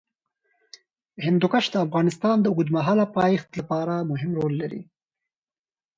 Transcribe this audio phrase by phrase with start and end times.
[1.25, 4.81] هندوکش د افغانستان د اوږدمهاله پایښت لپاره مهم رول لري.